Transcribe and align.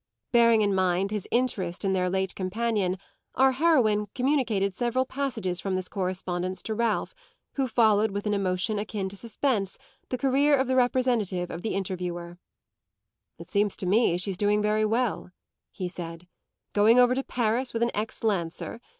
Bearing 0.31 0.63
in 0.63 0.73
mind 0.73 1.11
his 1.11 1.27
interest 1.29 1.85
in 1.85 1.93
their 1.93 2.09
late 2.09 2.33
companion, 2.33 2.97
our 3.35 3.51
heroine 3.51 4.07
communicated 4.15 4.75
several 4.75 5.05
passages 5.05 5.59
from 5.59 5.75
this 5.75 5.87
correspondence 5.87 6.63
to 6.63 6.73
Ralph, 6.73 7.13
who 7.53 7.67
followed 7.67 8.09
with 8.09 8.25
an 8.25 8.33
emotion 8.33 8.79
akin 8.79 9.09
to 9.09 9.15
suspense 9.15 9.77
the 10.09 10.17
career 10.17 10.55
of 10.55 10.65
the 10.65 10.75
representative 10.75 11.51
of 11.51 11.61
the 11.61 11.75
Interviewer. 11.75 12.39
"It 13.37 13.47
seems 13.47 13.77
to 13.77 13.85
me 13.85 14.17
she's 14.17 14.37
doing 14.37 14.59
very 14.59 14.85
well," 14.85 15.29
he 15.69 15.87
said, 15.87 16.27
"going 16.73 16.97
over 16.97 17.13
to 17.13 17.23
Paris 17.23 17.71
with 17.71 17.83
an 17.83 17.91
ex 17.93 18.23
Lancer! 18.23 18.81